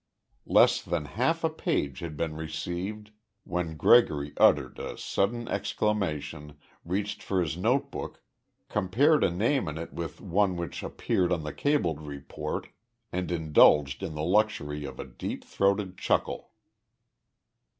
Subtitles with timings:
[0.47, 3.11] Less than half a page had been received
[3.43, 8.23] when Gregory uttered a sudden exclamation, reached for his notebook,
[8.67, 12.69] compared a name in it with one which appeared on the cabled report,
[13.11, 16.49] and indulged in the luxury of a deep throated chuckle.